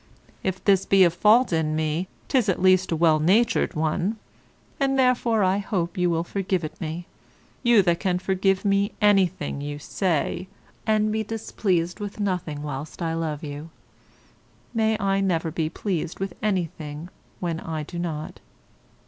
[0.41, 4.17] If this be a fault in me, 'tis at least a well natured one;
[4.79, 7.05] and therefore I hope you will forgive it me,
[7.61, 10.47] you that can forgive me anything, you say,
[10.87, 13.69] and be displeased with nothing whilst I love you;
[14.73, 17.09] may I never be pleased with anything
[17.39, 18.39] when I do not.